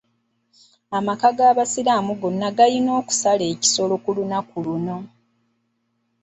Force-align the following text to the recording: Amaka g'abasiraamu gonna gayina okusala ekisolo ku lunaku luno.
Amaka 0.97 1.27
g'abasiraamu 1.37 2.13
gonna 2.21 2.49
gayina 2.57 2.91
okusala 3.01 3.43
ekisolo 3.53 3.93
ku 4.03 4.09
lunaku 4.17 4.57
luno. 4.65 4.97